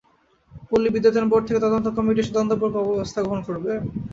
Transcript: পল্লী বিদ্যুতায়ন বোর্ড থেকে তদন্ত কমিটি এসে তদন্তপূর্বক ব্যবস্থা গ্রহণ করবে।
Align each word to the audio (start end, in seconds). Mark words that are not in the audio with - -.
পল্লী 0.69 0.89
বিদ্যুতায়ন 0.91 1.27
বোর্ড 1.31 1.43
থেকে 1.47 1.63
তদন্ত 1.65 1.87
কমিটি 1.97 2.19
এসে 2.21 2.31
তদন্তপূর্বক 2.31 2.83
ব্যবস্থা 2.89 3.19
গ্রহণ 3.21 3.41
করবে। 3.47 3.71